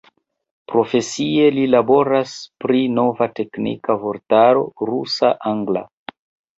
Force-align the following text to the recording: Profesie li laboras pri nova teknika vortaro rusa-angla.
Profesie 0.71 1.51
li 1.57 1.65
laboras 1.75 2.33
pri 2.65 2.81
nova 2.97 3.31
teknika 3.43 4.01
vortaro 4.09 4.69
rusa-angla. 4.93 5.91